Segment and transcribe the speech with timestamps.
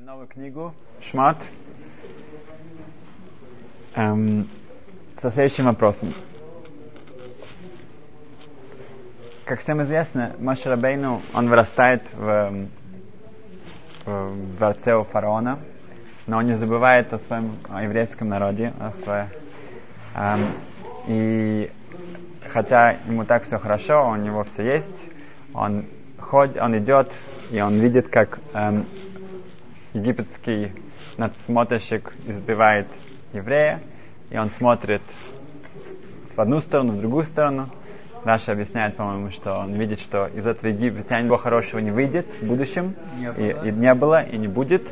[0.00, 1.38] новую книгу «Шмат»
[3.94, 4.46] эм,
[5.16, 6.12] со следующим вопросом.
[9.46, 12.68] Как всем известно, Моше Рабейну, он вырастает в,
[14.04, 15.60] в дворце у фараона,
[16.26, 19.28] но он не забывает о своем о еврейском народе, о своем,
[20.14, 20.52] эм,
[21.06, 21.70] и
[22.50, 25.10] хотя ему так все хорошо, у него все есть,
[25.54, 25.86] он
[26.18, 27.10] ходит, он идет,
[27.50, 28.84] и он видит, как эм,
[29.96, 30.72] египетский
[31.16, 32.86] надсмотрщик избивает
[33.32, 33.80] еврея,
[34.30, 35.02] и он смотрит
[36.34, 37.70] в одну сторону, в другую сторону.
[38.24, 42.46] Раша объясняет, по-моему, что он видит, что из этого Египта ничего хорошего не выйдет в
[42.46, 43.64] будущем, Не и, было.
[43.64, 44.82] и не было, и не будет.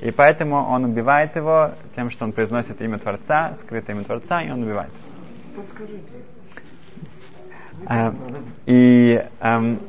[0.00, 4.50] И поэтому он убивает его тем, что он произносит имя Творца, скрытое имя Творца, и
[4.50, 4.90] он убивает.
[5.54, 6.24] Подскажите.
[7.88, 8.16] Эм,
[8.66, 9.80] и эм,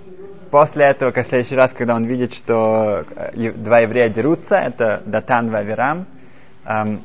[0.56, 5.04] после этого, как в следующий раз, когда он видит, что э, два еврея дерутся, это
[5.06, 6.06] Датан и Авирам,
[6.64, 7.02] эм,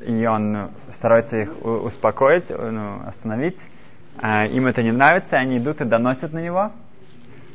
[0.00, 3.58] и он старается их успокоить, э, ну, остановить,
[4.22, 6.70] а им это не нравится, они идут и доносят на него.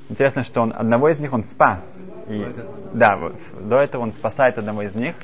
[0.10, 1.90] Интересно, что он одного из них он спас.
[2.28, 2.46] И,
[2.94, 5.16] да, вот, до этого он спасает одного из них,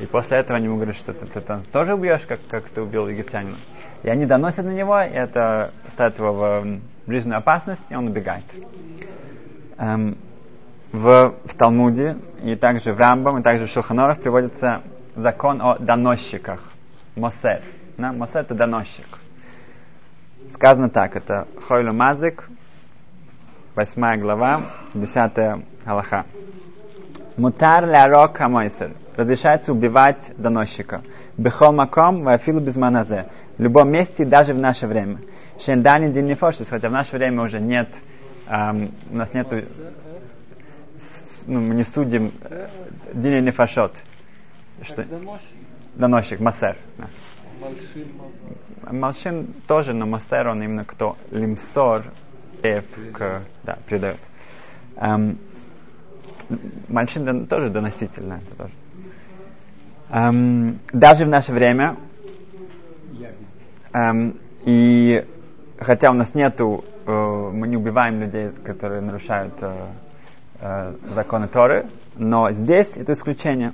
[0.00, 2.80] и после этого они ему говорят, что ты, ты нас тоже убьешь, как, как ты
[2.80, 3.58] убил египтянина.
[4.02, 8.44] И они доносят на него, и это ставит его в ближнюю опасность, и он убегает.
[9.78, 10.18] Эм,
[10.92, 14.82] в, в Талмуде, и также в Рамбам, и также в Шуханорах приводится
[15.14, 16.60] закон о доносчиках.
[17.14, 17.62] Мосер.
[17.96, 18.12] Да?
[18.12, 19.06] Мосер это доносчик.
[20.50, 22.48] Сказано так, это Хойлю Мазик,
[23.76, 24.62] 8 глава,
[24.94, 26.24] 10 Галаха.
[27.36, 28.96] Мутар лярок хамойсер.
[29.16, 31.02] Разрешается убивать доносчика.
[31.36, 33.26] Бехол маком вафилу без маназе.
[33.58, 35.18] В любом месте, даже в наше время.
[35.60, 37.88] Шендани дин нефошис, хотя в наше время уже нет,
[38.48, 39.56] у нас нету,
[40.98, 42.68] с- ну, мы не судим э,
[43.14, 43.94] дин нефашот.
[44.82, 45.04] Что?
[45.96, 46.76] Доносчик, массер.
[46.96, 47.08] да.
[48.90, 52.04] Малшин тоже, но массер он именно кто лимсор
[52.62, 52.80] э,
[53.12, 54.20] к, да, передает.
[54.96, 55.38] Эм,
[56.88, 58.72] Мальчин дон- тоже доноситель, да, это тоже.
[60.10, 61.96] Эм, даже в наше время,
[63.92, 65.24] эм, и
[65.80, 69.86] хотя у нас нету, э, мы не убиваем людей, которые нарушают э,
[70.60, 73.72] э, законы Торы, но здесь это исключение.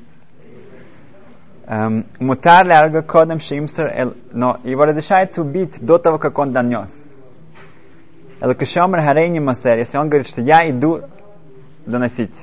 [1.67, 6.93] Эм, Мутар лярга кодом шимсер, эл- но его разрешается убить до того, как он донес.
[8.43, 11.01] Элакашомер харейни масер, если он говорит, что я иду
[11.87, 12.35] доносить.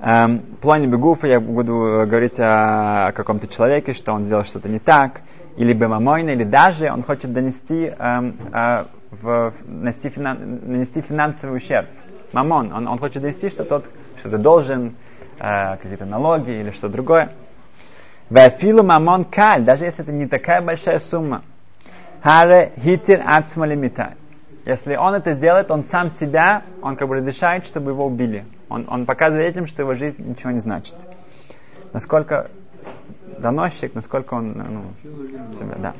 [0.00, 4.68] Эм, плане бегуфа я буду э, говорить о, о каком-то человеке, что он сделал что-то
[4.68, 5.20] не так,
[5.56, 11.88] или бемамойна, или даже он хочет донести, эм, э, в, нанести, финан- нанести финансовый ущерб.
[12.32, 13.84] Мамон, он, он хочет донести, что тот
[14.18, 14.96] что-то должен,
[15.38, 17.32] э, какие-то налоги или что другое.
[18.30, 21.42] Вафилу мамон каль, даже если это не такая большая сумма.
[22.22, 24.14] Харе хитер ацма лимитай.
[24.64, 28.46] Если он это сделает, он сам себя, он как бы разрешает, чтобы его убили.
[28.68, 30.94] Он, он показывает этим, что его жизнь ничего не значит.
[31.92, 32.50] Насколько
[33.42, 34.84] доносчик, насколько он, ну,
[35.58, 35.94] себя, да.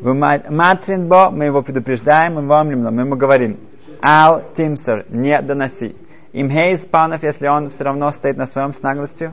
[0.00, 3.58] Вы ма- Матрин бо, мы его предупреждаем, мы вам мы ему говорим,
[4.02, 5.96] ал тимсер, не доноси.
[6.32, 9.32] Им хейс панов, если он все равно стоит на своем с наглостью.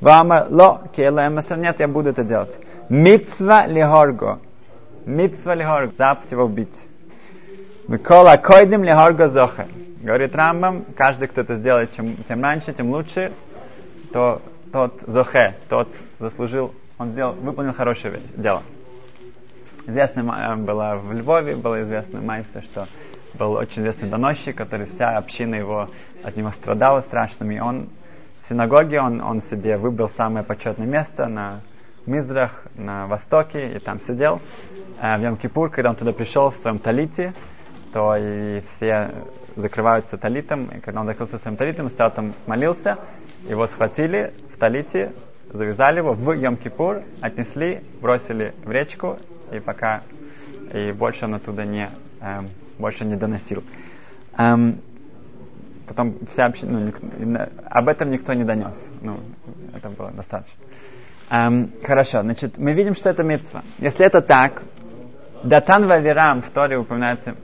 [0.00, 2.58] Вама ло, кейла эмасер, нет, я буду это делать.
[2.88, 4.40] Мицва лихорго.
[5.06, 6.88] Мицва лихорго, заповедь его убить.
[7.86, 9.68] Микола койдем лихорго зохе.
[10.02, 13.32] Говорит Рамбам, каждый, кто это сделает, чем, тем раньше, тем лучше,
[14.12, 14.40] то
[14.72, 15.88] тот зохе, тот
[16.18, 18.62] заслужил, он сделал, выполнил хорошее дело.
[19.86, 22.86] Известно э, было в Львове, было известно Майсе, что
[23.38, 25.88] был очень известный доносчик, который вся община его
[26.22, 27.54] от него страдала страшными.
[27.54, 27.88] И он
[28.42, 31.62] в синагоге, он, он себе выбрал самое почетное место на
[32.04, 34.40] Мизрах, на востоке, и там сидел.
[35.00, 37.32] Э, в Йом-Кипур, когда он туда пришел в своем талите,
[37.94, 39.10] то и все
[39.56, 42.98] закрываются талитом, и когда он закрылся своим талитом, стоял там, молился,
[43.48, 45.12] его схватили в талите,
[45.52, 49.18] завязали его в Йом-Кипур, отнесли, бросили в речку,
[49.52, 50.02] и пока,
[50.72, 52.48] и больше он оттуда не, эм,
[52.78, 53.64] больше не доносил.
[54.38, 54.80] Эм,
[55.88, 58.76] потом вся община, ну, об этом никто не донес.
[59.02, 59.18] Ну,
[59.74, 60.62] это было достаточно.
[61.30, 63.62] Эм, хорошо, значит, мы видим, что это митцва.
[63.78, 64.62] Если это так,
[65.42, 67.34] Датан Вавирам в Торе упоминается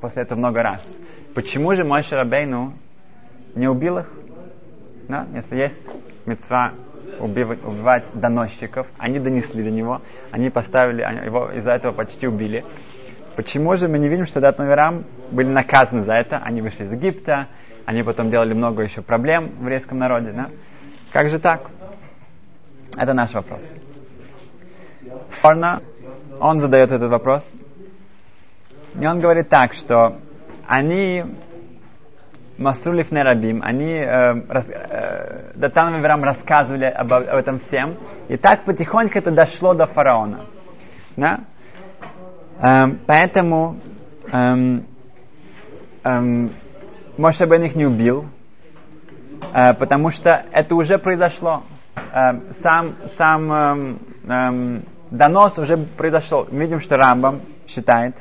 [0.00, 0.86] после этого много раз.
[1.34, 2.74] Почему же мой Шарабейну
[3.54, 4.12] не убил их?
[5.08, 5.26] Да?
[5.34, 5.80] Если есть
[6.26, 6.72] мецва
[7.20, 12.64] убивать, убивать доносчиков, они донесли до него, они поставили, его из-за этого почти убили.
[13.36, 16.38] Почему же мы не видим, что Датан Вавирам были наказаны за это?
[16.38, 17.48] Они вышли из Египта,
[17.84, 20.32] они потом делали много еще проблем в еврейском народе.
[20.32, 20.50] Да?
[21.12, 21.70] Как же так?
[22.96, 23.62] Это наш вопрос.
[25.42, 25.80] Форна,
[26.40, 27.50] он задает этот вопрос.
[28.98, 30.16] И он говорит так, что
[30.66, 31.24] они
[32.58, 35.52] Масрулив Нерабим, они э, рас, э,
[36.22, 37.96] рассказывали об, об этом всем.
[38.28, 40.46] И так потихоньку это дошло до фараона.
[41.16, 41.40] Да?
[42.60, 43.76] Эм, поэтому
[44.32, 44.86] эм,
[46.02, 46.52] эм,
[47.18, 48.26] Моше Бен их не убил,
[49.52, 51.64] э, потому что это уже произошло.
[51.94, 53.98] Э, сам сам эм,
[54.28, 56.46] эм, донос уже произошел.
[56.50, 58.14] Видим, что Рамбам считает,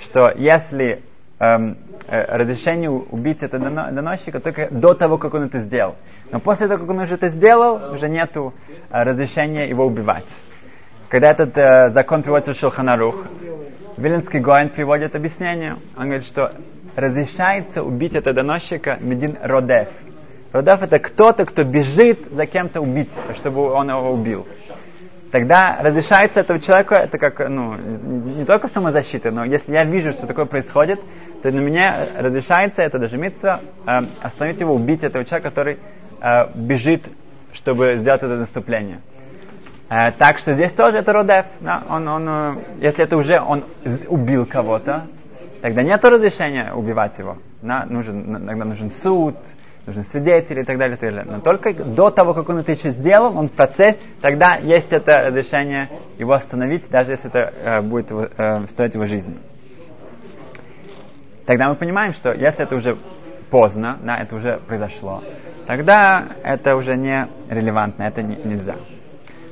[0.00, 1.02] что если
[1.38, 5.96] разрешение убить этого доносчика только до того, как он это сделал.
[6.30, 8.54] Но после того, как он уже это сделал, уже нету
[8.90, 10.26] э, разрешения его убивать.
[11.08, 13.26] Когда этот э, закон приводится в Шелханарух,
[13.96, 15.76] Виленский Гоин приводит объяснение.
[15.96, 16.52] Он говорит, что
[16.96, 19.88] разрешается убить этого доносчика Медин Родев.
[20.52, 24.46] Родев это кто-то, кто бежит за кем-то убить, чтобы он его убил
[25.34, 30.28] тогда разрешается этого человека, это как, ну, не только самозащита, но если я вижу, что
[30.28, 31.00] такое происходит,
[31.42, 33.90] то на меня разрешается это даже митца, э,
[34.22, 35.80] остановить его, убить этого человека, который
[36.20, 37.02] э, бежит,
[37.52, 39.00] чтобы сделать это наступление.
[39.90, 41.46] Э, так что здесь тоже это родев.
[41.60, 41.82] Да?
[41.88, 43.64] Он, он, э, если это уже он
[44.06, 45.08] убил кого-то,
[45.62, 47.38] тогда нет разрешения убивать его.
[47.60, 47.84] Да?
[47.86, 49.34] Нужен, тогда нужен суд,
[49.86, 51.32] нужны свидетели и так далее, и так далее.
[51.32, 55.28] Но только до того, как он это еще сделал, он в процесс, тогда есть это
[55.28, 59.38] решение его остановить, даже если это э, будет э, стоить его жизни.
[61.46, 62.96] Тогда мы понимаем, что если это уже
[63.50, 65.22] поздно, да, это уже произошло,
[65.66, 68.76] тогда это уже не релевантно, это не, нельзя.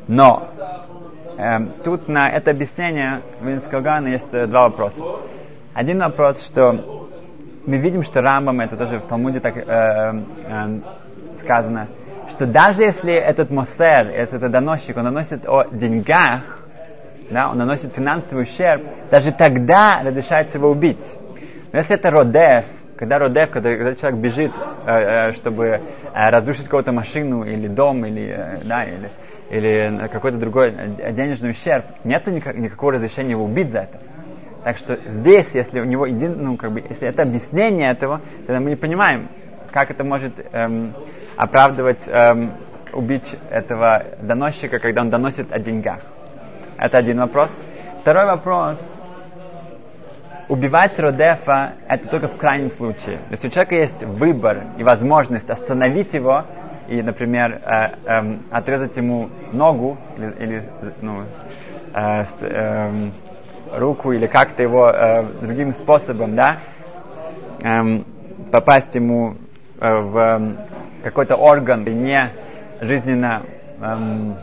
[0.09, 0.49] Но
[1.39, 5.03] э, тут на это объяснение Винского Гана есть э, два вопроса.
[5.75, 7.02] Один вопрос, что
[7.67, 10.81] мы видим, что Рамбам, это тоже в Талмуде так э, э,
[11.41, 11.89] сказано,
[12.29, 16.61] что даже если этот мосер, если это доносчик, он наносит о деньгах,
[17.31, 20.99] да, он наносит финансовый ущерб, даже тогда разрешается его убить.
[21.73, 22.67] Но если это родев,
[22.97, 24.53] когда родев, когда, когда человек бежит,
[24.87, 25.81] э, э, чтобы э,
[26.13, 29.11] разрушить какую-то машину или дом, или, э, да, или,
[29.51, 30.73] или какой-то другой
[31.13, 34.01] денежный ущерб, нет никак, никакого разрешения его убить за это.
[34.65, 38.61] Так что здесь, если у него един, ну, как бы, если это объяснение этого, тогда
[38.61, 39.29] мы не понимаем,
[39.73, 40.95] как это может эм,
[41.37, 42.53] оправдывать эм,
[42.93, 46.01] убить этого доносчика, когда он доносит о деньгах.
[46.79, 47.51] Это один вопрос.
[48.03, 48.79] Второй вопрос.
[50.49, 53.21] Убивать Родефа это только в крайнем случае.
[53.31, 56.45] Если у человека есть выбор и возможность остановить его
[56.89, 60.63] и, например, э, э, отрезать ему ногу или, или
[61.01, 61.23] ну,
[61.95, 63.11] э, э,
[63.73, 66.59] руку или как-то его э, другим способом, да,
[67.63, 68.05] эм,
[68.51, 69.37] попасть ему
[69.81, 72.33] э, в э, какой-то орган не
[72.81, 73.43] жизненно
[73.81, 74.37] эм,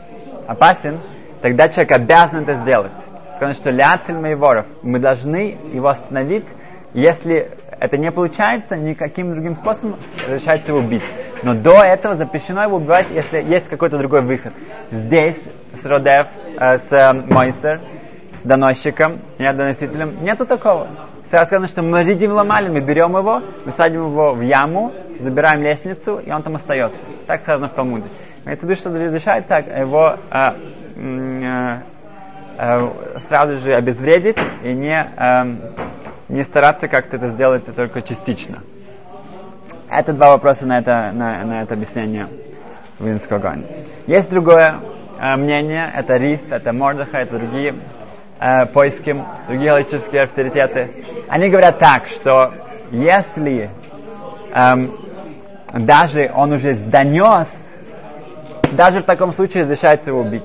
[0.46, 1.00] опасен,
[1.42, 2.92] тогда человек обязан это сделать.
[3.36, 6.48] Сказано, что ляцель моеворов, мы должны его остановить,
[6.92, 11.02] если это не получается, никаким другим способом разрешается его убить.
[11.42, 14.52] Но до этого запрещено его убивать, если есть какой-то другой выход.
[14.90, 15.42] Здесь
[15.80, 16.26] с Родев,
[16.58, 17.80] э, с э, Мойсер,
[18.40, 20.88] с доносчиком, я доносителем, нету такого.
[21.28, 25.62] Сразу сказано, что мы ридим ломали, мы берем его, мы садим его в яму, забираем
[25.62, 26.98] лестницу, и он там остается.
[27.26, 28.08] Так сказано в Талмуде.
[28.44, 31.82] Имеется в виду, что разрешается его а, а,
[32.58, 35.44] а, сразу же обезвредить и не, а,
[36.28, 38.62] не стараться как-то это сделать только частично.
[39.90, 42.28] Это два вопроса на это, на, на это объяснение
[42.98, 43.56] Винского
[44.06, 44.80] Есть другое
[45.18, 47.74] э, мнение, это Риф, это Мордыха, это другие
[48.40, 52.52] э, поиским, другие галактические авторитеты, они говорят так, что
[52.90, 53.70] если
[54.54, 54.96] эм,
[55.86, 57.48] даже он уже донес,
[58.72, 60.44] даже в таком случае разрешается его убить.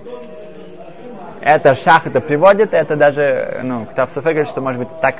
[1.41, 5.15] Это шах это приводит, это даже, ну, Ктавсофе говорит, что может быть так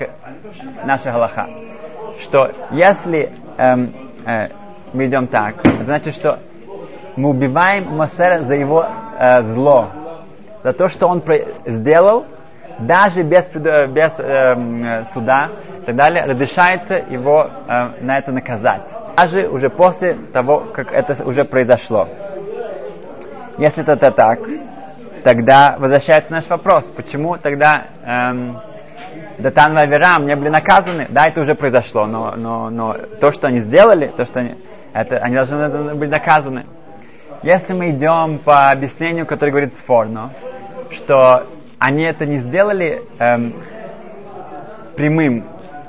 [0.84, 1.48] наша галаха.
[2.22, 3.94] Что если эм,
[4.26, 4.50] э,
[4.94, 6.40] мы идем так, это значит, что
[7.16, 9.90] мы убиваем Мосера за его э, зло,
[10.64, 11.24] за то, что он
[11.66, 12.26] сделал,
[12.80, 15.50] даже без, без э, суда
[15.82, 18.84] и так далее, разрешается его э, на это наказать.
[19.18, 22.08] Даже уже после того, как это уже произошло.
[23.58, 24.40] Если это так,
[25.24, 28.60] тогда возвращается наш вопрос, почему тогда эм,
[29.38, 31.08] Датан и не были наказаны?
[31.10, 34.58] Да, это уже произошло, но, но, но то, что они сделали, то, что они,
[34.94, 36.66] это, они должны быть наказаны.
[37.44, 40.34] Если мы идем по объяснению, которое говорит Сфорно,
[40.92, 41.46] что
[41.86, 43.54] они это не сделали эм,
[44.96, 45.46] прямым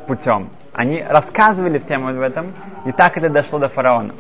[0.07, 0.51] путем.
[0.75, 4.15] Они рассказывали всем об этом, и так это дошло до фараона.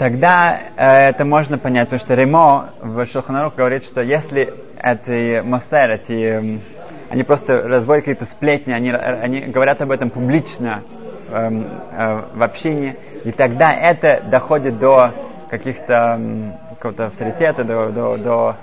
[0.00, 4.52] тогда э, это можно понять, потому что Ремо в Шелханарух говорит, что если
[4.82, 6.60] эти Мосер, эти, э,
[7.08, 10.82] они просто разводят какие-то сплетни, они, они говорят об этом публично
[11.28, 15.12] э, э, в общине, и тогда это доходит до
[15.50, 18.56] каких-то э, какого-то авторитета, до, до, до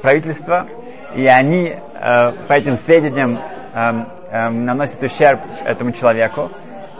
[0.00, 0.66] правительства,
[1.14, 1.76] и они э,
[2.46, 3.80] по этим сведениям э,
[4.30, 6.50] э, наносят ущерб этому человеку,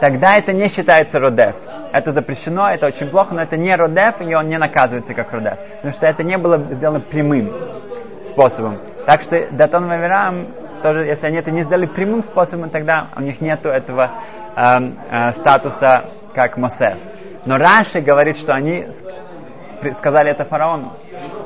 [0.01, 1.57] тогда это не считается родев.
[1.93, 5.59] Это запрещено, это очень плохо, но это не родев, и он не наказывается как родев.
[5.77, 7.53] Потому что это не было сделано прямым
[8.25, 8.79] способом.
[9.07, 10.49] Так что Датон Ваверам,
[10.83, 14.13] тоже, если они это не сделали прямым способом, тогда у них нет этого
[14.55, 16.99] э, э, статуса как Мосер.
[17.47, 18.87] Но Раши говорит, что они
[19.97, 20.93] сказали это фараону.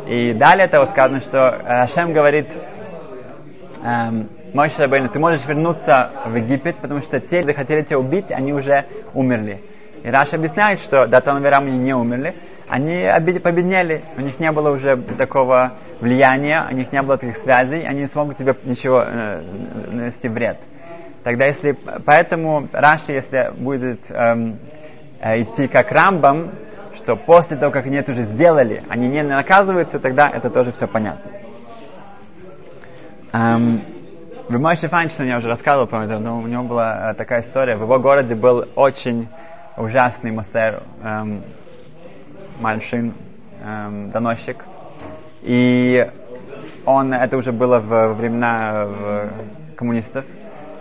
[0.07, 2.49] И далее того сказано, что э, Ашем говорит,
[3.85, 8.31] эм, Мойша Рабейну, ты можешь вернуться в Египет, потому что те, кто хотели тебя убить,
[8.31, 9.63] они уже умерли.
[10.03, 12.35] И Раш объясняет, что Датан Верам не умерли,
[12.69, 13.07] они
[13.39, 18.01] победнели, у них не было уже такого влияния, у них не было таких связей, они
[18.01, 19.43] не смогут тебе ничего э,
[19.93, 20.59] нанести вред.
[21.23, 24.59] Тогда если, поэтому Раши, если будет эм,
[25.21, 26.51] э, идти как Рамбам,
[26.97, 30.87] что после того, как они это уже сделали, они не наказываются, тогда это тоже все
[30.87, 31.31] понятно.
[33.33, 33.83] Эм,
[34.49, 37.77] в Мойше Файнштейн я уже рассказывал, по-моему, но у него была э, такая история.
[37.77, 39.29] В его городе был очень
[39.77, 41.43] ужасный мастер эм,
[42.61, 43.15] Мальшин,
[43.65, 44.65] эм, доносчик.
[45.43, 46.07] И
[46.85, 49.31] он, это уже было в времена в
[49.77, 50.25] коммунистов,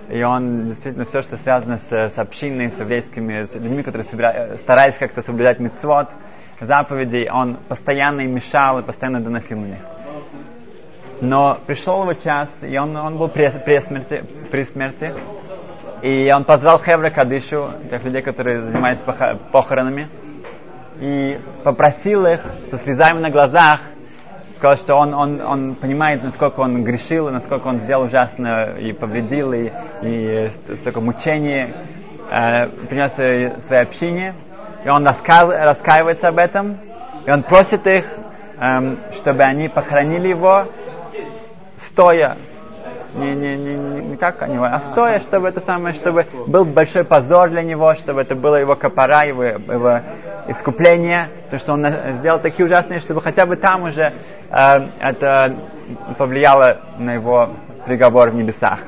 [0.09, 4.57] и он действительно все, что связано с, с общиной, с еврейскими, с людьми, которые собира...
[4.57, 6.09] старались как-то соблюдать мецвод,
[6.59, 9.81] заповедей, он постоянно им мешал и постоянно доносил на них.
[11.21, 15.13] Но пришел его час, и он, он был при, при, смерти, при смерти,
[16.01, 19.05] и он позвал Хевра Кадышу, тех людей, которые занимаются
[19.51, 20.09] похоронами,
[20.99, 23.81] и попросил их со слезами на глазах,
[24.61, 28.93] сказал, что он, он, он понимает, насколько он грешил, и насколько он сделал ужасно и
[28.93, 29.71] повредил, и,
[30.03, 31.73] и столько мучений
[32.29, 34.35] э, принес своей общине.
[34.85, 36.77] И он раска, раскаивается об этом,
[37.25, 40.67] и он просит их, э, чтобы они похоронили его
[41.77, 42.37] стоя,
[43.13, 47.49] не, не, не, не как они, а стоя, чтобы это самое, чтобы был большой позор
[47.49, 49.99] для него, чтобы это было его копора, его, его
[50.47, 51.85] искупление, то, что он
[52.19, 54.13] сделал такие ужасные, чтобы хотя бы там уже э,
[54.99, 55.55] это
[56.17, 57.49] повлияло на его
[57.85, 58.79] приговор в небесах.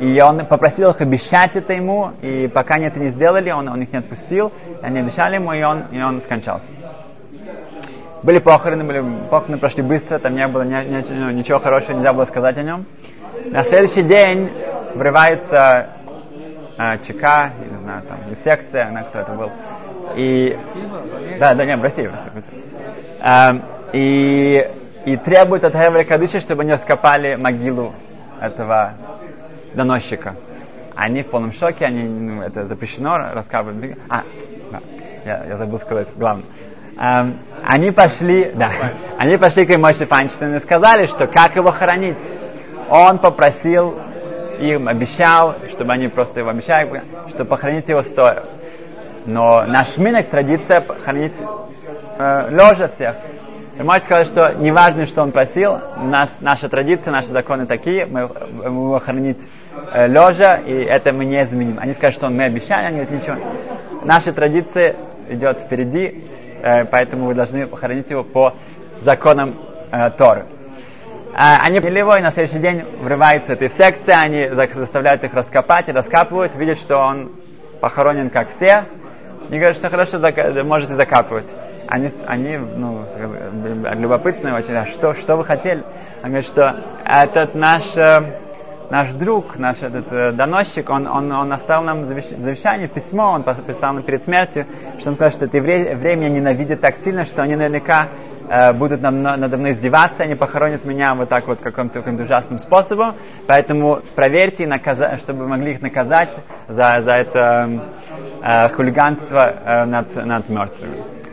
[0.00, 3.80] И он попросил их обещать это ему, и пока они это не сделали, он, он
[3.80, 6.70] их не отпустил, они обещали ему, и он, и он скончался.
[8.22, 12.24] Были похороны, были похороны прошли быстро, там не было ни, ни, ничего хорошего, нельзя было
[12.24, 12.86] сказать о нем.
[13.50, 14.50] На следующий день
[14.94, 15.90] врывается
[16.78, 19.50] э, ЧК, не знаю, там, секция, на кто это был.
[20.16, 20.56] И,
[21.38, 22.30] да, да, не, в России, в России.
[22.30, 22.64] В России.
[23.20, 24.68] Э, и,
[25.06, 27.94] и требует от Хевра Кадыши, чтобы они раскопали могилу
[28.40, 28.94] этого
[29.74, 30.36] доносчика.
[30.94, 33.98] Они в полном шоке, они, ну, это запрещено раскапывать.
[34.08, 34.22] А,
[34.72, 34.80] да,
[35.24, 36.46] я, я забыл сказать главное.
[36.98, 38.70] Эм, они пошли, да,
[39.18, 42.16] они пошли к Моше Файнштейну и сказали, что как его хоронить
[42.90, 43.98] он попросил
[44.58, 48.44] им, обещал, чтобы они просто его обещали, что похоронить его стоя.
[49.26, 53.16] Но наш минок традиция похоронить э, лежа всех.
[53.76, 58.06] Вы можете сказать, что не важно, что он просил, нас, наша традиция, наши законы такие,
[58.06, 59.40] мы, мы его хоронить
[59.92, 61.78] э, лежа, и это мы не изменим.
[61.78, 63.36] Они скажут, что мы обещали, они говорят, ничего.
[64.04, 64.96] Наша традиция
[65.28, 66.24] идет впереди,
[66.62, 68.54] э, поэтому вы должны похоронить его по
[69.02, 69.60] законам
[69.92, 70.46] э, Торы.
[71.38, 71.80] А, они
[72.16, 76.96] и на следующий день врываются этой секции, они заставляют их раскопать и раскапывают, видят, что
[76.96, 77.30] он
[77.82, 78.86] похоронен как все,
[79.50, 80.18] и говорят, что хорошо,
[80.64, 81.46] можете закапывать.
[81.88, 83.04] Они, они ну,
[83.92, 85.84] любопытные очень, а что, что вы хотели?
[86.22, 86.74] Они говорят, что
[87.04, 88.45] этот наш, э,
[88.90, 93.94] наш друг, наш этот э, доносчик, он, он, он оставил нам завещание, письмо, он писал
[93.94, 94.64] нам перед смертью,
[94.98, 98.08] что он сказал, что это евреи меня ненавидят так сильно, что они наверняка
[98.48, 103.16] э, будут надо мной издеваться, они похоронят меня вот так вот каким-то, каким ужасным способом.
[103.46, 106.30] Поэтому проверьте, наказа- чтобы могли их наказать
[106.68, 107.92] за, за это
[108.42, 111.25] э, хулиганство э, над, над мертвыми.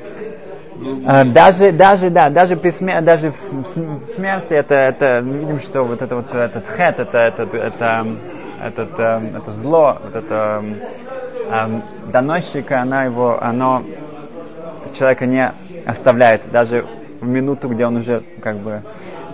[1.05, 6.01] Э, даже, даже, да, даже при смер- даже в, смерти это, это, видим, что вот
[6.01, 8.05] это вот этот хет, это, это, это,
[8.61, 10.63] этот, э, это зло, вот это
[11.49, 13.83] э, доносчика, она его, оно
[14.93, 15.51] человека не
[15.85, 16.85] оставляет, даже
[17.19, 18.81] в минуту, где он уже как бы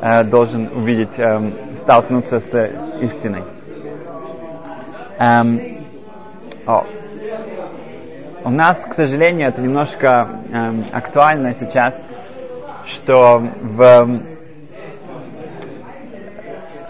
[0.02, 2.54] э, должен увидеть, э, столкнуться с
[3.02, 3.44] истиной.
[5.20, 5.62] Эм,
[6.66, 6.86] о.
[8.44, 12.08] У нас, к сожалению, это немножко э, актуально сейчас,
[12.86, 14.22] что в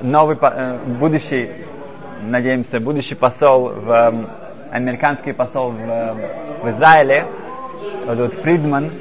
[0.01, 1.49] новый э, будущий,
[2.21, 4.27] надеемся, будущий посол, в, э,
[4.71, 7.25] американский посол в, в Израиле,
[8.05, 8.91] вот, вот Фридман,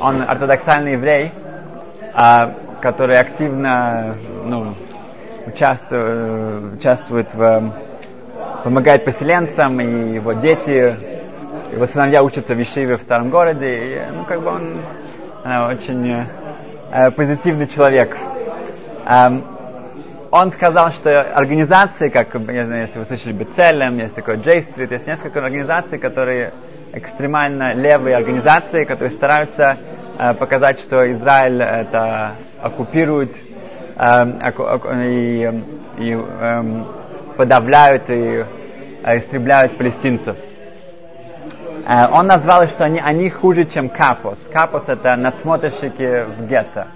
[0.00, 4.74] он ортодоксальный еврей, э, который активно ну,
[5.46, 7.72] участвует, участвует в
[8.62, 11.15] помогает поселенцам, и его дети,
[11.72, 14.80] его сыновья учатся в Ешиве в старом городе, и, ну, как бы он
[15.44, 18.16] э, очень э, позитивный человек.
[19.06, 19.44] Эм,
[20.30, 24.92] он сказал, что организации, как, я знаю, если вы слышали Бецелем, есть такой J Street,
[24.92, 26.52] есть несколько организаций, которые
[26.92, 29.76] экстремально левые организации, которые стараются
[30.18, 34.24] э, показать, что Израиль это оккупирует э,
[35.06, 35.42] и,
[35.98, 36.84] и э,
[37.36, 38.44] подавляют и
[39.04, 40.36] э, истребляют палестинцев.
[41.86, 44.38] Э, он назвал что они, они хуже, чем капос.
[44.52, 46.88] Капос это надсмотрщики в гетто.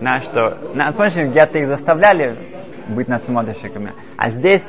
[0.00, 2.36] На что надсмотрщики в гетто их заставляли
[2.88, 3.94] быть надсмотрщиками.
[4.18, 4.66] А здесь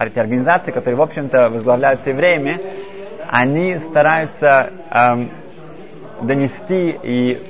[0.00, 2.60] эти организации, которые, в общем-то, возглавляются евреями,
[3.28, 5.30] они стараются эм,
[6.22, 7.42] донести и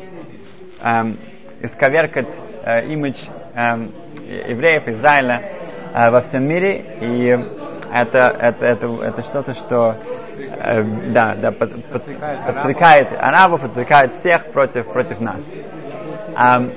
[0.83, 1.19] эм,
[1.62, 2.28] исковеркать
[2.64, 3.17] э, имидж
[3.55, 3.93] эм,
[4.26, 5.50] евреев Израиля
[5.95, 9.97] э, во всем мире, и это, это, это, это что-то, что
[10.37, 15.40] э, да, да, под, под, подстрекает, арабов, подстрекает всех против, против нас.
[16.37, 16.73] Um,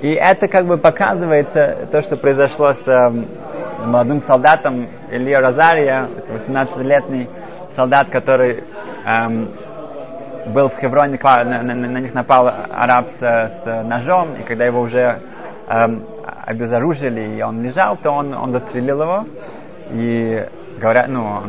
[0.00, 3.10] и это как бы показывается то, что произошло с э,
[3.84, 7.28] молодым солдатом Илья Розария, 18-летний
[7.74, 8.64] солдат, который
[9.04, 9.50] эм,
[10.52, 14.80] был в Хевроне, на, на, на них напал араб с, с ножом, и когда его
[14.80, 15.20] уже
[15.68, 16.06] эм,
[16.46, 19.24] обезоружили, и он лежал, то он, он застрелил его.
[19.90, 20.46] И
[20.78, 21.42] говорят, ну,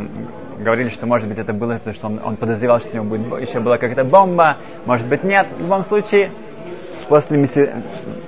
[0.60, 3.42] говорили, что может быть это было, потому что он, он подозревал, что у него будет,
[3.42, 5.48] еще была какая-то бомба, может быть нет.
[5.58, 6.32] В любом случае,
[7.08, 7.84] после меся...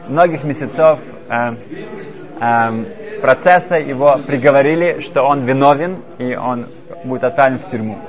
[0.07, 0.99] многих месяцев
[1.29, 1.35] э,
[2.39, 6.67] э, процесса его приговорили, что он виновен и он
[7.05, 7.99] будет отправлен в тюрьму.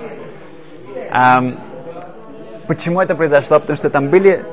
[1.10, 1.38] Э,
[2.66, 3.58] почему это произошло?
[3.60, 4.44] Потому что там были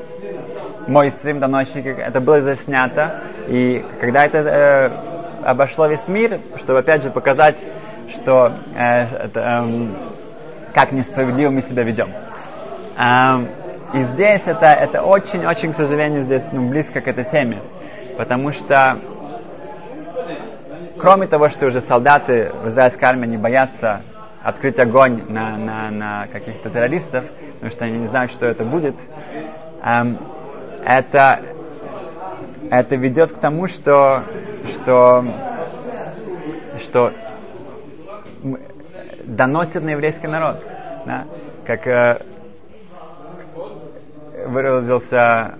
[0.88, 5.09] мой стрим доносчики, это было заснято, и когда это э,
[5.44, 7.58] обошло весь мир, чтобы опять же показать,
[8.10, 12.10] что э, это, э, как несправедливо мы себя ведем.
[12.98, 13.60] Э,
[13.94, 17.62] и здесь это, это очень-очень, к сожалению, здесь ну, близко к этой теме,
[18.18, 19.00] потому что
[21.00, 24.02] кроме того, что уже солдаты в израильской армии не боятся
[24.44, 27.26] открыть огонь на, на, на каких-то террористов,
[27.56, 28.96] потому что они не знают, что это будет,
[29.84, 30.18] эм,
[30.86, 31.42] это,
[32.70, 34.24] это ведет к тому, что,
[34.68, 35.26] что,
[36.80, 37.12] что
[39.26, 40.64] доносит на еврейский народ.
[41.06, 41.26] Да?
[41.66, 42.20] Как э,
[44.48, 45.56] выразился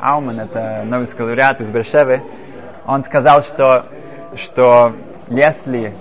[0.00, 2.22] Ауман, это Нобелевский лауреат из Бершевы,
[2.86, 3.86] он сказал, что,
[4.36, 4.94] что
[5.28, 5.94] если,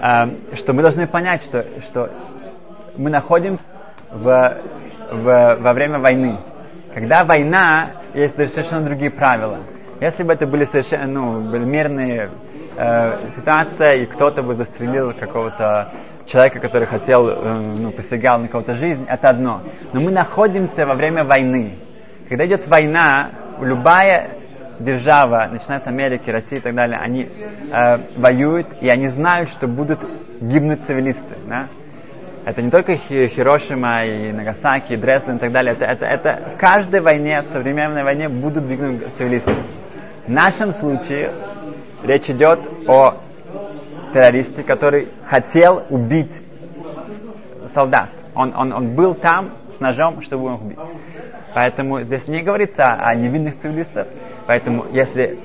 [0.00, 2.10] э, что мы должны понять, что, что
[2.96, 3.62] мы находимся
[4.10, 4.60] в,
[5.12, 6.38] в, во время войны.
[6.94, 9.60] Когда война, есть совершенно другие правила.
[10.00, 12.30] Если бы это были совершенно ну, мирные
[12.76, 15.92] э, ситуации, и кто-то бы застрелил какого-то
[16.26, 19.62] человека, который хотел, э, ну, посягал на кого-то жизнь, это одно.
[19.94, 21.78] Но мы находимся во время войны.
[22.28, 23.30] Когда идет война,
[23.60, 24.36] любая
[24.80, 29.66] держава, начиная с Америки, России и так далее, они э, воюют, и они знают, что
[29.66, 30.00] будут
[30.42, 31.36] гибнуть цивилисты.
[31.48, 31.68] Да?
[32.44, 35.74] Это не только Хирошима и Нагасаки, и Дрезден и так далее.
[35.74, 39.52] Это, это, это в каждой войне, в современной войне будут гибнуть цивилисты.
[40.26, 41.32] В нашем случае
[42.02, 42.58] речь идет
[42.88, 43.18] о
[44.12, 46.32] террористе, который хотел убить
[47.72, 48.10] солдат.
[48.34, 50.78] Он, он, он был там с ножом, чтобы их убить.
[51.54, 54.08] Поэтому здесь не говорится о невинных цивилистах.
[54.48, 55.38] Поэтому, если,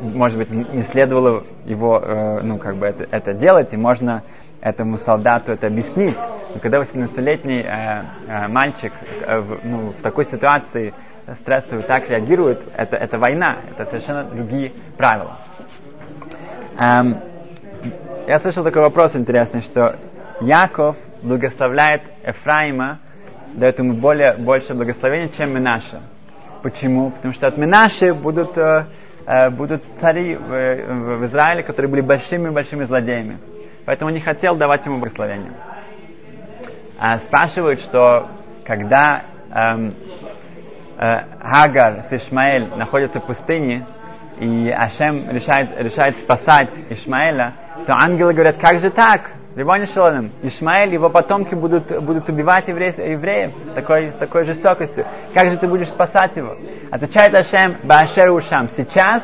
[0.00, 4.24] может быть, не следовало его, э, ну, как бы это, это делать, и можно
[4.60, 6.16] этому солдату это объяснить.
[6.54, 10.92] Но когда 18-летний э, э, мальчик э, в, ну, в такой ситуации
[11.32, 15.38] стрессовый так реагирует, это, это война, это совершенно другие правила.
[16.78, 17.20] Эм,
[18.26, 19.96] я слышал такой вопрос интересный, что
[20.40, 23.00] Яков благословляет Ефраима,
[23.54, 26.02] дает ему более, больше благословения, чем Минаша.
[26.62, 27.10] Почему?
[27.10, 28.86] Потому что от Минаши будут, э,
[29.26, 33.38] э, будут цари в, в, Израиле, которые были большими-большими злодеями.
[33.84, 35.52] Поэтому не хотел давать ему благословение.
[36.98, 38.28] А спрашивают, что
[38.64, 39.94] когда эм,
[40.96, 43.86] Хагар с Ишмаэль находятся в пустыне,
[44.38, 47.54] и Ашем решает, решает спасать Ишмаэля,
[47.86, 49.30] то ангелы говорят, как же так?
[49.54, 55.06] Рибони Шалом, Ишмаэль, его потомки будут, будут убивать евреев, евреев с, такой, с такой жестокостью.
[55.32, 56.56] Как же ты будешь спасать его?
[56.90, 58.68] Отвечает Ашем, Баашер Ушам.
[58.70, 59.22] Сейчас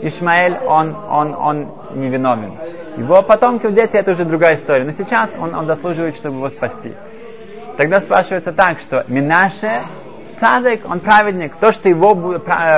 [0.00, 2.54] Ишмаэль, он, он, он невиновен.
[2.96, 4.84] Его потомки в дети это уже другая история.
[4.84, 6.94] Но сейчас он, он заслуживает, чтобы его спасти.
[7.76, 9.82] Тогда спрашивается так, что Минаше
[10.40, 11.56] цадик, он праведник.
[11.56, 12.14] То, что его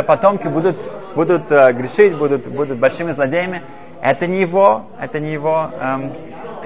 [0.07, 0.77] потомки будут,
[1.14, 3.62] будут э, грешить, будут, будут большими злодеями,
[4.03, 6.12] это не его, это не его эм,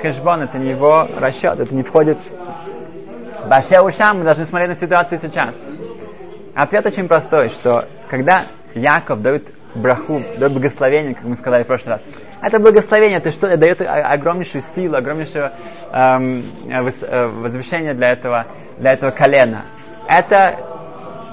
[0.01, 2.19] хешбон, это не его расчет, это не входит
[3.49, 5.55] Баше Ушам, мы должны смотреть на ситуацию сейчас.
[6.55, 11.97] Ответ очень простой, что когда Яков дает браху, дает благословение, как мы сказали в прошлый
[11.97, 12.03] раз,
[12.41, 15.53] это благословение, это что дает огромнейшую силу, огромнейшее
[15.93, 18.47] эм, э, возвещение для этого,
[18.79, 19.65] для этого колена.
[20.09, 20.74] Это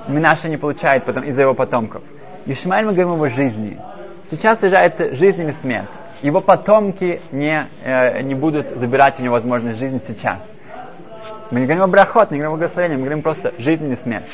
[0.07, 2.03] Минаша не получает потом из-за его потомков.
[2.45, 3.79] Ишмаэль мы говорим о его жизни.
[4.25, 5.89] Сейчас сражается жизнь или смерть.
[6.21, 10.39] Его потомки не, э, не будут забирать у него возможность жизни сейчас.
[11.51, 14.29] Мы не говорим о брахот, не говорим о благословении, мы говорим просто жизнь или смерть.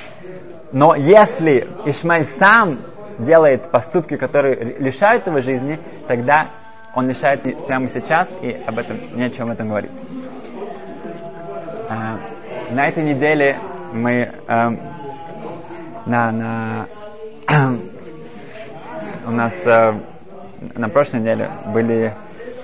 [0.72, 2.80] Но если Ишмаэль сам
[3.20, 6.52] делает поступки, которые лишают его жизни, тогда
[6.94, 9.92] он лишает прямо сейчас, и об этом нечего об этом говорить.
[11.90, 12.20] А,
[12.72, 13.58] на этой неделе
[13.94, 14.70] мы а,
[16.08, 16.88] на, на
[19.28, 20.00] у нас а,
[20.76, 22.14] на прошлой неделе были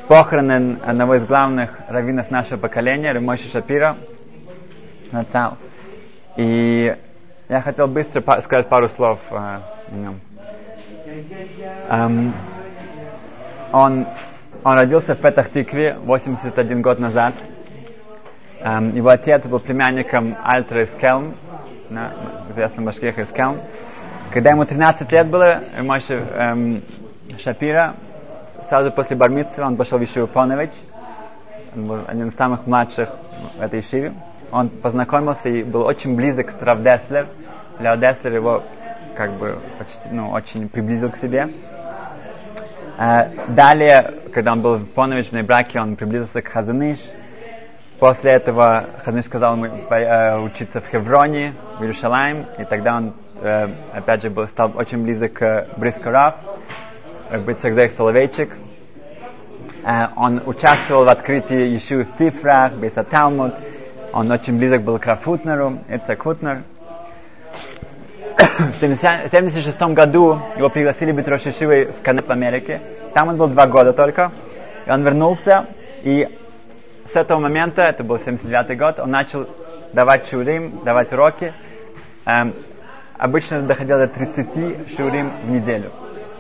[0.08, 3.97] похороны одного из главных раввинов нашего поколения, Ремойши Шапира,
[5.12, 5.58] Нацал.
[6.38, 6.95] И
[7.49, 10.21] я хотел быстро сказать пару слов э, о нем.
[11.89, 12.32] Um,
[13.71, 14.08] он,
[14.63, 17.36] он родился в Петах-Тикве 81 год назад.
[18.63, 21.36] Um, его отец был племянником Альтера из Келм,
[21.93, 22.12] на,
[22.49, 23.62] известного башкиха из Келм.
[24.32, 26.84] Когда ему 13 лет было, Моше эм,
[27.38, 27.95] Шапира,
[28.67, 30.71] сразу после Бармитства он пошел в Ишиву Понович,
[31.75, 33.10] он был один из самых младших
[33.58, 34.13] в этой Ишиве.
[34.51, 37.27] Он познакомился и был очень близок с Рав Деслер.
[37.79, 38.63] Лео Деслер его
[39.15, 41.49] как бы почти, ну, очень приблизил к себе.
[42.99, 46.99] Э, далее, когда он был в Поновичной браке, он приблизился к Хазаныш.
[47.99, 53.67] После этого Хазаныш сказал ему э, учиться в Хевроне, в Иерусалим, и тогда он, э,
[53.93, 56.36] опять же, был, стал очень близок к Брискорав,
[57.32, 58.51] к Бицагдех Соловейчик.
[59.84, 63.53] Э, он участвовал в открытии Ешивы в Тифрах, Бейса Талмуд.
[64.12, 66.63] Он очень близок был к Рафутнеру, Ицек Хутнер.
[68.38, 72.82] В 1976 году его пригласили быть Рошишивой в Канет в Америке.
[73.13, 74.32] Там он был два года только.
[74.86, 75.67] И он вернулся,
[76.03, 76.27] и
[77.12, 79.48] с этого момента, это был 79 год, он начал
[79.94, 81.54] давать шурим, давать уроки.
[82.26, 82.54] Эм,
[83.18, 85.92] обычно доходило до 30 шурим в неделю.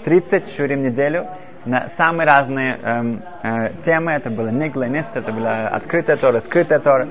[0.05, 1.27] 30 шурим в неделю
[1.65, 4.11] на самые разные эм, э, темы.
[4.11, 7.07] Это было Нигла, Нист, это была открытая Тора, скрытая Тора.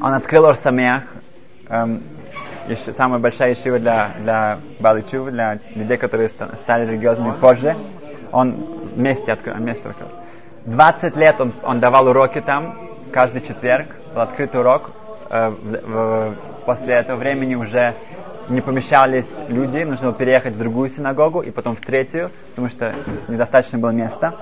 [0.00, 1.04] Он открыл Орсамех,
[1.68, 2.02] эм,
[2.96, 7.76] самая большая ешива для, для Баличува, для людей, которые стали религиозными позже.
[8.30, 8.52] Он
[8.94, 10.08] вместе открыл, вместе открыл.
[10.66, 12.78] 20 лет он, он давал уроки там,
[13.12, 14.90] каждый четверг, был открытый урок.
[15.30, 16.34] Э,
[16.66, 17.94] после этого времени уже
[18.48, 22.94] не помещались люди, нужно было переехать в другую синагогу и потом в третью, потому что
[23.28, 24.34] недостаточно было места.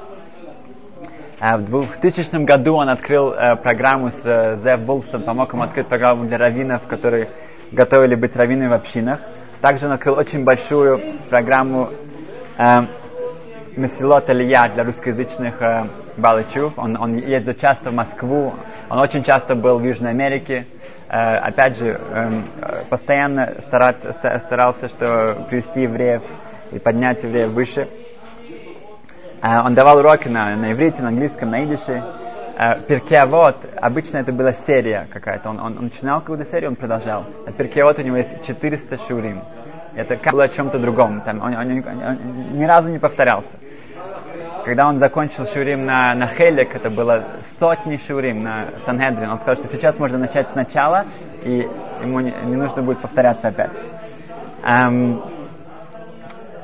[1.40, 6.26] Э, в 2000 году он открыл э, программу с Зев Вулсон, помог ему открыть программу
[6.26, 7.30] для раввинов, которые
[7.72, 9.20] готовили быть раввинами в общинах.
[9.60, 11.00] Также он открыл очень большую
[11.30, 11.90] программу
[12.58, 12.62] э,
[13.76, 15.84] Месилот Алия для русскоязычных э,
[16.16, 16.78] балычев.
[16.78, 18.54] Он, он ездит часто в Москву,
[18.88, 20.66] он очень часто был в Южной Америке.
[21.08, 26.22] Э, опять же, э, постоянно стараться, старался что привести евреев
[26.72, 27.88] и поднять евреев выше.
[29.42, 32.02] Э, он давал уроки на, на иврите, на английском, на идише.
[32.58, 35.50] Э, Перкеавод, обычно это была серия какая-то.
[35.50, 37.24] Он, он, он начинал какую-то серию, он продолжал.
[37.46, 39.42] А Перкеавод у него есть 400 шурим.
[39.94, 41.22] Это было о чем-то другом.
[41.22, 43.56] Там, он, он, он, он ни разу не повторялся.
[44.64, 47.24] Когда он закончил шурим на, на Хелек, это было
[47.58, 51.04] сотни шурим на Санхедрин, он сказал, что сейчас можно начать сначала,
[51.42, 51.68] и
[52.02, 53.78] ему не, не нужно будет повторяться опять.
[54.64, 55.22] Эм,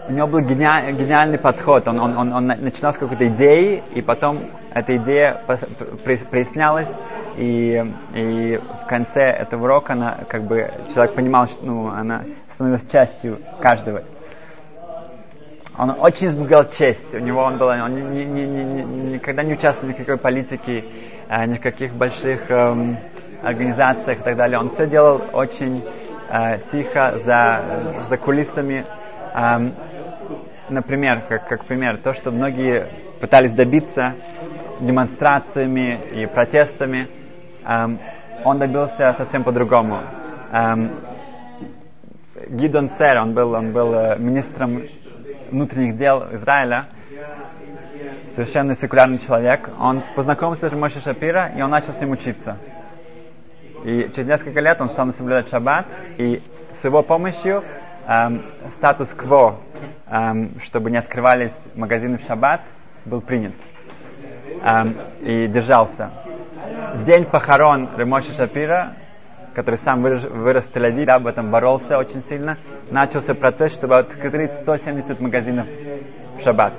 [0.09, 1.87] у него был гениаль, гениальный подход.
[1.87, 4.39] Он, он, он, он начинал с какой-то идеи, и потом
[4.75, 6.91] эта идея прояснялась,
[7.37, 7.81] и,
[8.15, 13.39] и в конце этого урока она, как бы, человек понимал, что ну, она становилась частью
[13.61, 14.03] каждого.
[15.79, 17.15] Он очень избегал честь.
[17.15, 20.85] У него он был, он ни, ни, ни, ни, никогда не участвовал в никакой политике,
[21.29, 22.99] э, ни в каких больших эм,
[23.43, 24.59] организациях и так далее.
[24.59, 25.83] Он все делал очень
[26.29, 28.85] э, тихо за, за кулисами.
[29.35, 29.75] Эм,
[30.69, 32.89] например, как, как пример, то, что многие
[33.21, 34.15] пытались добиться,
[34.81, 37.09] демонстрациями и протестами,
[37.65, 37.99] эм,
[38.45, 40.01] он добился совсем по-другому.
[40.53, 40.91] Эм,
[42.51, 44.83] Гидон Сер, он был, он был э, министром
[45.53, 46.87] внутренних дел Израиля,
[48.35, 49.69] совершенно секулярный человек.
[49.79, 52.57] Он познакомился с Моше Шапира, и он начал с ним учиться.
[53.85, 55.87] И через несколько лет он стал соблюдать шаббат,
[56.17, 56.43] и
[56.81, 57.63] с его помощью
[58.07, 58.45] эм,
[58.77, 59.61] статус-кво,
[60.07, 62.63] эм, чтобы не открывались магазины в шаббат,
[63.05, 63.55] был принят
[64.63, 66.11] эм, и держался.
[67.05, 68.95] День похорон Ремоши Шапира,
[69.55, 72.59] который сам вырос, вырос в тель об этом боролся очень сильно,
[72.91, 75.67] начался процесс, чтобы открыть 170 магазинов
[76.39, 76.75] в шаббат.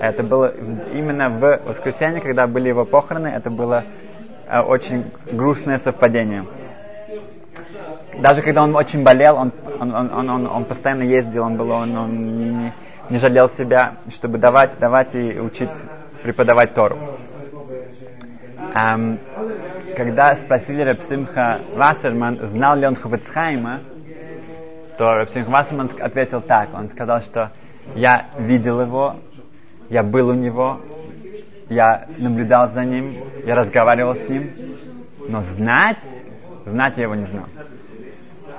[0.00, 0.54] Это было
[0.92, 3.84] именно в воскресенье, когда были его похороны, это было
[4.46, 6.46] э, очень грустное совпадение.
[8.18, 11.96] Даже когда он очень болел, он, он, он, он, он постоянно ездил, он, был, он,
[11.96, 12.72] он не,
[13.10, 15.70] не жалел себя, чтобы давать, давать и учить,
[16.22, 16.98] преподавать Тору.
[18.74, 19.18] Эм,
[19.96, 23.80] когда спросили Рапсимха Вассерман, знал ли он Хувецхайма,
[24.96, 26.68] то Рапсимха Вассерман ответил так.
[26.72, 27.50] Он сказал, что
[27.96, 29.16] я видел его,
[29.88, 30.80] я был у него,
[31.68, 34.50] я наблюдал за ним, я разговаривал с ним,
[35.28, 35.98] но знать,
[36.64, 37.46] знать я его не знал.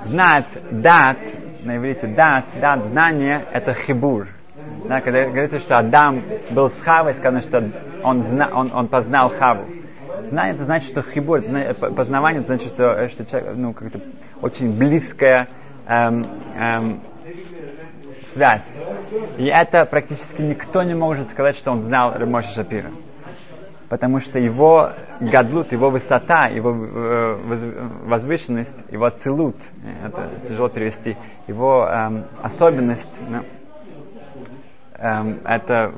[0.05, 1.17] Знать, дат,
[1.63, 4.27] на иврите дат, дат, знание, это хибур.
[4.87, 7.69] Да, когда говорится, что Адам был с Хавой, сказано, что
[8.03, 9.80] он, зна, он, он познал Хаву.
[10.29, 11.41] Знание это значит, что хибур,
[11.95, 13.99] познавание это значит, что, что человек, ну, как-то
[14.41, 15.47] очень близкая
[15.87, 16.23] эм,
[16.55, 17.01] эм,
[18.33, 18.65] связь.
[19.37, 22.91] И это практически никто не может сказать, что он знал Ремоша Шапира.
[23.89, 27.35] Потому что его гадлут, его высота, его э,
[28.05, 29.57] возвышенность, его целут,
[30.05, 33.43] это тяжело перевести, его эм, особенность, да,
[34.97, 35.93] эм, это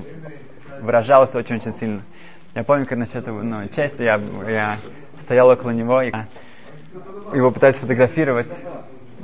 [0.81, 2.01] выражалось очень-очень сильно.
[2.55, 4.77] Я помню, как насчет ну, чести, я, я
[5.23, 6.11] стоял около него, и
[7.33, 8.47] его пытались фотографировать.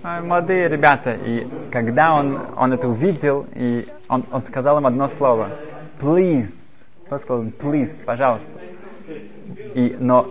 [0.02, 5.10] А, молодые ребята, и когда он, он это увидел, и он, он сказал им одно
[5.10, 5.52] слово,
[6.00, 6.52] please,
[7.12, 8.50] он сказал, please, пожалуйста.
[9.76, 10.26] И, но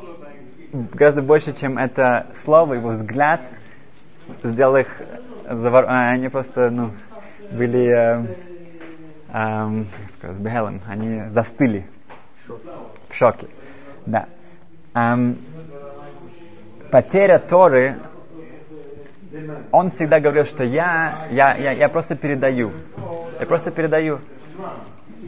[0.73, 3.43] гораздо больше, чем это слово, его взгляд
[4.43, 4.89] сделал их,
[5.49, 5.85] завор...
[5.87, 6.91] а, они просто, ну,
[7.53, 8.27] были, э,
[9.29, 9.85] э,
[10.21, 11.87] как сказать, они застыли
[12.49, 13.49] в шоке.
[14.07, 14.27] Да.
[14.95, 15.39] Эм,
[16.91, 17.99] потеря Торы
[19.73, 22.73] он всегда говорил, что я, я, я, я просто передаю.
[23.39, 24.21] Я просто передаю.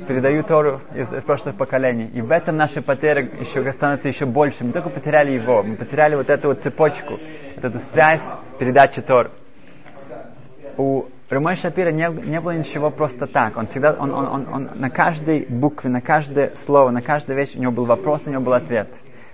[0.09, 2.07] Передаю Тору из, из прошлых поколений.
[2.15, 4.65] И в этом наша потеря еще становится еще больше.
[4.65, 5.63] Мы только потеряли его.
[5.63, 7.19] Мы потеряли вот эту вот цепочку,
[7.57, 8.23] вот эту связь
[8.59, 9.31] передачи Тор.
[10.79, 13.57] У Рамой Шапира не, не было ничего просто так.
[13.57, 17.55] Он всегда, он, он, он, он на каждой букве, на каждое слово, на каждую вещь
[17.55, 18.89] у него был вопрос, у него был ответ.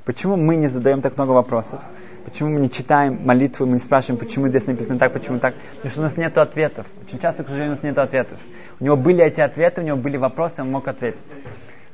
[0.04, 1.80] Почему мы не задаем так много вопросов?
[2.26, 5.54] Почему мы не читаем молитву, мы не спрашиваем, почему здесь написано так, почему так?
[5.76, 6.86] Потому что у нас нет ответов.
[7.06, 8.38] Очень часто, к сожалению, у нас нет ответов.
[8.78, 11.20] У него были эти ответы, у него были вопросы, он мог ответить.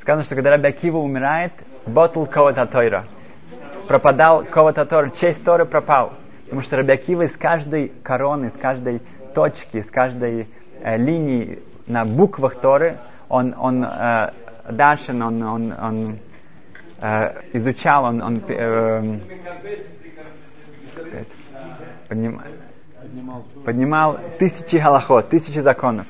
[0.01, 1.53] Сказано, что когда Раби Акива умирает,
[1.87, 3.05] ботл кого-то Тойра.
[3.87, 6.15] Пропадал кого-то Тора, честь Торы пропал.
[6.45, 9.01] Потому что Раби Акива из каждой короны, из каждой
[9.33, 10.49] точки, из каждой
[10.83, 14.33] э, линии на буквах Торы, он, он э,
[14.71, 16.19] дашен, он, он, он
[17.01, 19.19] э, изучал, он, он э,
[20.93, 21.29] сказать,
[22.09, 22.41] подним,
[23.65, 26.07] поднимал тысячи галахот, тысячи законов.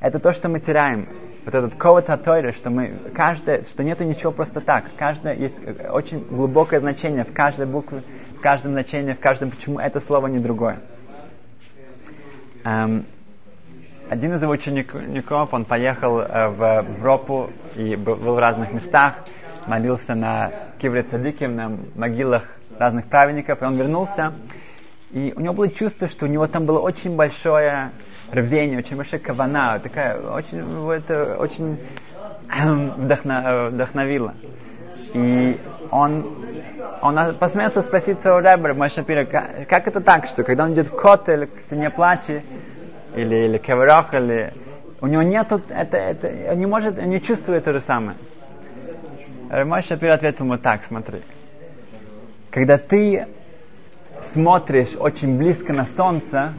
[0.00, 1.08] Это то, что мы теряем.
[1.44, 4.84] Вот этот коват Тойры, что мы каждое, что нету ничего просто так.
[4.96, 5.58] Каждое есть
[5.90, 8.02] очень глубокое значение в каждой букве,
[8.36, 10.80] в каждом значении, в каждом почему это слово не другое.
[12.68, 13.06] Эм,
[14.10, 19.14] один из его учеников, он поехал э, в Европу и был в разных местах,
[19.66, 22.44] молился на Кивре Цадиким, на могилах
[22.78, 24.34] разных праведников, и он вернулся,
[25.12, 27.92] и у него было чувство, что у него там было очень большое
[28.30, 30.58] рвение, очень большая кавана, такая, очень,
[30.92, 31.78] это очень
[32.98, 34.34] вдохно, вдохновило.
[35.14, 35.58] И
[35.90, 36.24] он,
[37.00, 40.96] он посмелся спросить своего рэбера, Машапира, как, как это так, что когда он идет в
[40.96, 42.44] котель, к стене плачи,
[43.14, 44.52] или, или кеверох, или
[45.00, 48.18] у него нет это, это, он не может, он не чувствует то же самое.
[49.50, 51.22] Мой Шапир ответил ему так, смотри.
[52.50, 53.26] Когда ты
[54.32, 56.54] смотришь очень близко на солнце,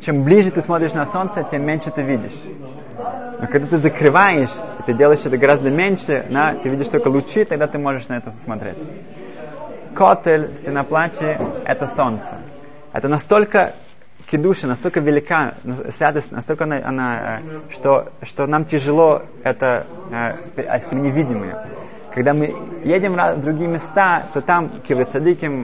[0.00, 2.38] чем ближе ты смотришь на солнце, тем меньше ты видишь.
[3.40, 4.52] Но когда ты закрываешь,
[4.86, 8.30] ты делаешь это гораздо меньше, на, ты видишь только лучи, тогда ты можешь на это
[8.30, 8.78] посмотреть.
[9.94, 12.38] Котель, стена плачи, это солнце.
[12.92, 13.74] Это настолько
[14.30, 15.54] кидуша, настолько велика,
[15.90, 19.86] святость, настолько она, она что, что нам тяжело это,
[20.56, 21.68] э, а, невидимое.
[22.12, 22.46] когда мы
[22.82, 25.06] едем в другие места, то там кивы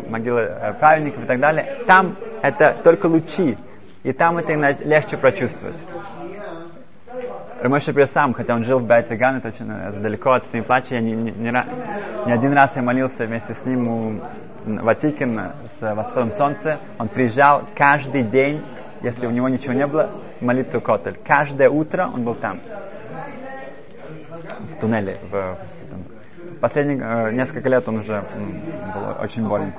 [0.09, 3.57] могилы э, праведников и так далее, там это только лучи,
[4.03, 4.53] и там это
[4.85, 5.77] легче прочувствовать.
[7.63, 11.13] Рамоша сам, хотя он жил в Байтаган, это очень э, далеко от Плача, я не,
[11.13, 14.21] не, не, не один раз я молился вместе с ним у
[14.67, 16.81] Ватикин с восходом солнца.
[16.99, 18.65] Он приезжал каждый день,
[19.03, 21.21] если у него ничего не было, молиться у Котель.
[21.25, 22.61] Каждое утро он был там.
[24.77, 25.19] В туннеле.
[25.31, 25.57] В,
[26.61, 28.25] последние э, несколько лет он уже
[28.93, 29.73] был очень болен.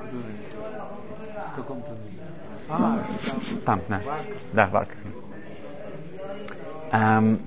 [1.52, 2.22] В каком туннеле?
[2.70, 2.98] А,
[3.66, 4.00] там, да.
[4.54, 4.98] Да, в Арках.
[6.92, 7.40] Эм,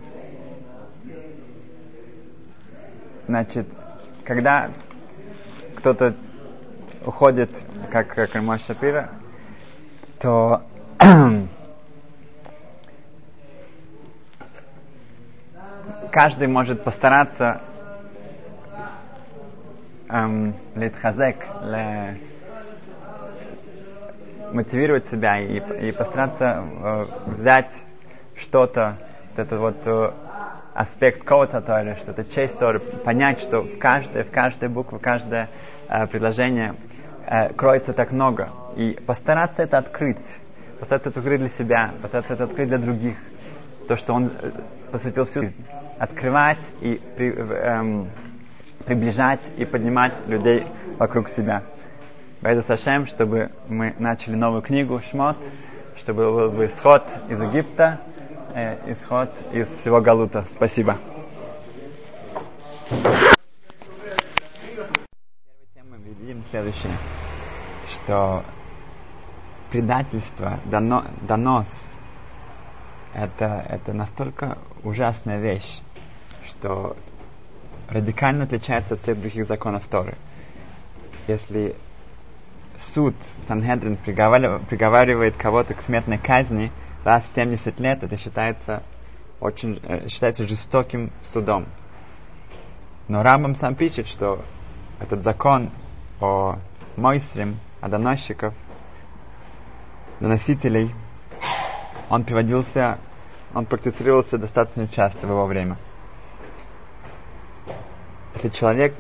[3.28, 3.68] Значит,
[4.24, 4.72] когда
[5.76, 6.16] кто-то
[7.06, 7.50] уходит,
[7.92, 9.10] как Кальмаш Шапира,
[10.22, 10.64] то
[16.12, 17.62] каждый может постараться
[20.10, 22.22] эм, литхазек, ле,
[24.54, 27.74] мотивировать себя и, и постараться э, взять
[28.38, 28.98] что-то,
[29.32, 30.14] вот это вот э,
[30.78, 35.02] аспект кого-то Торы, что это честь Торы, понять, что в каждой, в каждой букве, в
[35.02, 35.50] каждое
[35.90, 36.76] э, предложение
[37.26, 38.52] э, кроется так много.
[38.76, 40.18] И постараться это открыть,
[40.80, 43.18] постараться это открыть для себя, постараться это открыть для других.
[43.88, 44.52] То, что он э,
[44.92, 45.66] посвятил всю жизнь.
[45.98, 48.12] Открывать и при, эм,
[48.86, 50.68] приближать и поднимать людей
[51.00, 51.64] вокруг себя.
[52.42, 55.38] Байза Сашем, чтобы мы начали новую книгу Шмот,
[55.96, 58.00] чтобы был исход из Египта,
[58.54, 60.46] э, исход из всего Галута.
[60.54, 60.98] Спасибо.
[62.90, 63.28] Первой
[65.74, 66.94] темой мы видим следующее,
[67.94, 68.44] что
[69.72, 71.96] предательство, доно, донос,
[73.14, 75.82] это, это настолько ужасная вещь,
[76.46, 76.96] что
[77.90, 80.16] радикально отличается от всех других законов Торы.
[81.28, 81.76] Если
[82.78, 83.16] суд,
[83.48, 86.72] Санхедрин приговаривает кого-то к смертной казни,
[87.08, 88.84] раз в 70 лет, это считается
[89.40, 91.68] очень, э, считается жестоким судом.
[93.08, 94.44] Но Рамбам сам пишет, что
[95.00, 95.72] этот закон
[96.20, 96.58] о
[96.98, 98.54] мойстрим, о доносчиков,
[100.20, 100.94] доносителей,
[102.10, 103.00] он приводился,
[103.54, 105.78] он практицировался достаточно часто в его время.
[108.34, 108.94] Если человек,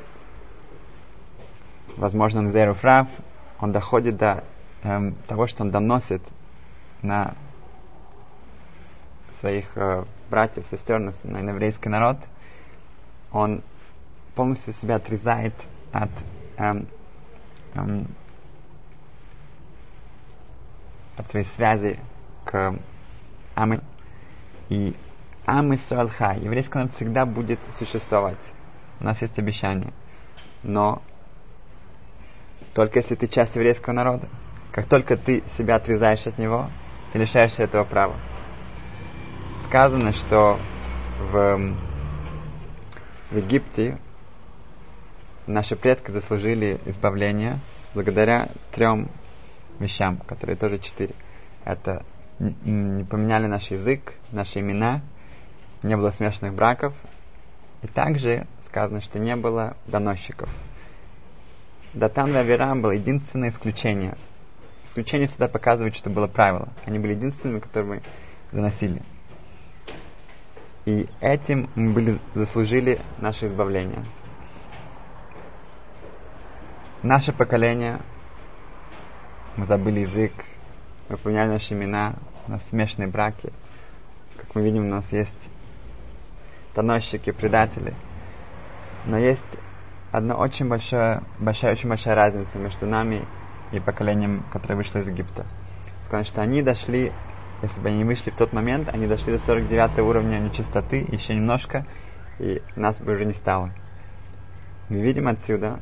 [1.97, 3.07] возможно, он прав,
[3.59, 4.45] он доходит до
[4.83, 6.21] эм, того, что он доносит
[7.01, 7.35] на
[9.39, 12.17] своих э, братьев, сестер, на, на еврейский народ,
[13.31, 13.63] он
[14.35, 15.53] полностью себя отрезает
[15.91, 16.09] от
[16.57, 16.87] эм,
[17.73, 18.07] эм,
[21.17, 21.99] от своей связи
[22.45, 22.75] к
[23.55, 23.81] Амы.
[24.69, 24.95] И
[25.45, 28.37] Ам Исраэлха, еврейский народ всегда будет существовать.
[28.99, 29.93] У нас есть обещание.
[30.61, 31.01] Но
[32.73, 34.27] только если ты часть еврейского народа,
[34.71, 36.69] как только ты себя отрезаешь от него,
[37.11, 38.19] ты лишаешься этого права
[39.77, 40.59] сказано, что
[41.19, 41.75] в,
[43.29, 43.99] в Египте
[45.45, 47.59] наши предки заслужили избавление
[47.93, 49.11] благодаря трем
[49.79, 51.13] вещам, которые тоже четыре.
[51.63, 52.03] Это
[52.39, 55.03] не поменяли наш язык, наши имена,
[55.83, 56.95] не было смешанных браков,
[57.83, 60.49] и также сказано, что не было доносчиков.
[61.93, 64.17] Датан и Авирам было единственное исключение.
[64.85, 66.69] Исключение всегда показывает, что было правило.
[66.87, 68.01] Они были единственными, которые мы
[68.51, 69.03] доносили.
[70.87, 74.05] И этим мы были, заслужили наше избавление.
[77.03, 77.99] Наше поколение,
[79.57, 80.31] мы забыли язык,
[81.09, 82.13] мы поменяли наши имена,
[82.47, 83.51] у нас смешанные браки.
[84.37, 85.51] Как мы видим, у нас есть
[86.73, 87.93] доносчики, предатели.
[89.05, 89.57] Но есть
[90.13, 93.27] одна очень большая, большая, очень большая разница между нами
[93.73, 95.45] и поколением, которое вышло из Египта.
[96.05, 97.11] Сказано, что они дошли
[97.61, 101.85] если бы они вышли в тот момент, они дошли до 49 уровня нечистоты, еще немножко,
[102.39, 103.71] и нас бы уже не стало.
[104.89, 105.79] Мы видим отсюда,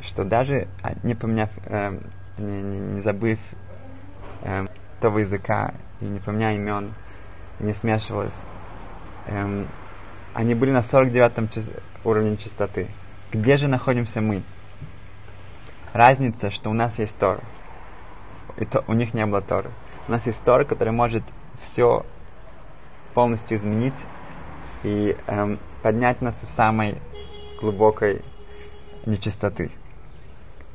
[0.00, 1.98] что даже а, не поменяв, э,
[2.38, 3.38] не, не, не забыв
[4.42, 4.66] э,
[5.00, 6.94] того языка, и не поменяя имен,
[7.58, 8.38] не смешивалось,
[9.26, 9.66] э,
[10.32, 11.72] они были на 49 чи-
[12.04, 12.88] уровне чистоты.
[13.32, 14.42] Где же находимся мы?
[15.92, 17.40] Разница, что у нас есть Тор,
[18.56, 19.70] и то, у них не было Торы.
[20.10, 21.22] У нас есть Тора, которая может
[21.62, 22.04] все
[23.14, 23.94] полностью изменить
[24.82, 27.00] и эм, поднять нас из самой
[27.60, 28.24] глубокой
[29.06, 29.70] нечистоты.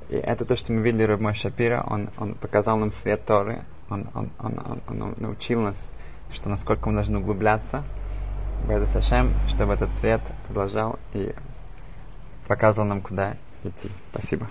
[0.08, 4.08] И это то, что мы видели Рабмой Шапира, он, он показал нам свет Торы, он,
[4.14, 5.92] он, он, он, он научил нас,
[6.32, 7.84] что насколько мы должны углубляться,
[8.70, 11.36] Беза Сашем, чтобы этот свет продолжал и
[12.48, 13.92] показывал нам, куда идти.
[14.12, 14.48] Спасибо.